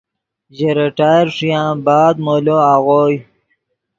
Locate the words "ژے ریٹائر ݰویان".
0.55-1.75